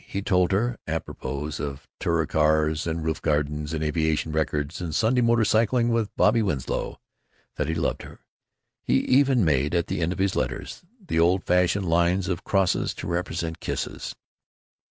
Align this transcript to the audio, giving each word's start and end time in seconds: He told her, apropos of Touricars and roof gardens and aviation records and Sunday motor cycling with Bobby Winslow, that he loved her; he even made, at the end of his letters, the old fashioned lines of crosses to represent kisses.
He 0.07 0.23
told 0.23 0.51
her, 0.51 0.79
apropos 0.87 1.63
of 1.63 1.87
Touricars 1.99 2.87
and 2.87 3.03
roof 3.03 3.21
gardens 3.21 3.71
and 3.71 3.83
aviation 3.83 4.31
records 4.31 4.81
and 4.81 4.95
Sunday 4.95 5.21
motor 5.21 5.45
cycling 5.45 5.89
with 5.89 6.09
Bobby 6.15 6.41
Winslow, 6.41 6.99
that 7.57 7.67
he 7.67 7.75
loved 7.75 8.01
her; 8.01 8.19
he 8.81 8.95
even 9.01 9.45
made, 9.45 9.75
at 9.75 9.85
the 9.85 10.01
end 10.01 10.11
of 10.11 10.17
his 10.17 10.35
letters, 10.35 10.83
the 11.07 11.19
old 11.19 11.43
fashioned 11.43 11.85
lines 11.87 12.27
of 12.27 12.43
crosses 12.43 12.95
to 12.95 13.05
represent 13.05 13.59
kisses. 13.59 14.15